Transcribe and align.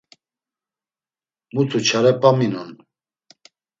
Mutu 1.53 1.79
çare 1.87 2.11
p̌aminon. 2.21 2.71